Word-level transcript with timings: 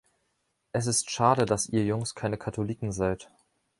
Es 0.71 0.87
ist 0.87 1.11
schade, 1.11 1.45
dass 1.45 1.69
ihr 1.69 1.85
Jungs 1.85 2.15
keine 2.15 2.39
Katholiken 2.39 2.91
seid. 2.91 3.29